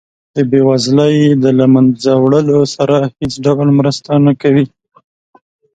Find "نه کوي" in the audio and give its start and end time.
4.25-4.65